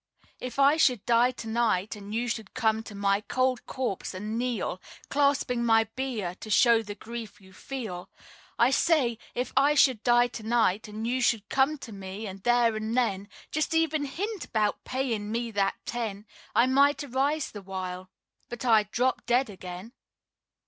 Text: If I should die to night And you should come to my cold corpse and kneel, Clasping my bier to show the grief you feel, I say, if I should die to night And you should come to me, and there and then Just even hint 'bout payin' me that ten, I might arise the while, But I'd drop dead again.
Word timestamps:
If 0.39 0.57
I 0.57 0.77
should 0.77 1.05
die 1.05 1.29
to 1.29 1.47
night 1.47 1.95
And 1.95 2.11
you 2.11 2.27
should 2.27 2.55
come 2.55 2.81
to 2.85 2.95
my 2.95 3.21
cold 3.27 3.63
corpse 3.67 4.15
and 4.15 4.35
kneel, 4.35 4.81
Clasping 5.09 5.63
my 5.63 5.83
bier 5.95 6.33
to 6.39 6.49
show 6.49 6.81
the 6.81 6.95
grief 6.95 7.39
you 7.39 7.53
feel, 7.53 8.09
I 8.57 8.71
say, 8.71 9.19
if 9.35 9.53
I 9.55 9.75
should 9.75 10.01
die 10.01 10.25
to 10.25 10.41
night 10.41 10.87
And 10.87 11.05
you 11.05 11.21
should 11.21 11.47
come 11.49 11.77
to 11.77 11.91
me, 11.91 12.25
and 12.25 12.41
there 12.41 12.75
and 12.75 12.97
then 12.97 13.29
Just 13.51 13.75
even 13.75 14.05
hint 14.05 14.51
'bout 14.51 14.83
payin' 14.85 15.31
me 15.31 15.51
that 15.51 15.75
ten, 15.85 16.25
I 16.55 16.65
might 16.65 17.03
arise 17.03 17.51
the 17.51 17.61
while, 17.61 18.09
But 18.49 18.65
I'd 18.65 18.89
drop 18.89 19.27
dead 19.27 19.51
again. 19.51 19.93